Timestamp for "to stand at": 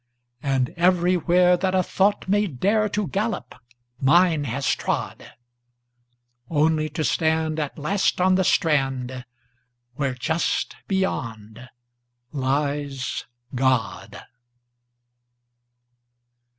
6.89-7.77